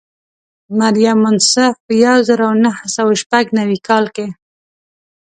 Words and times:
مریم 0.79 1.17
منصف 1.23 1.73
په 1.85 1.93
یو 2.05 2.17
زر 2.27 2.39
او 2.47 2.53
نهه 2.63 2.85
سوه 2.95 3.13
شپږ 3.21 3.45
نوي 3.59 3.77
کال 3.87 4.05
کې. 4.15 4.27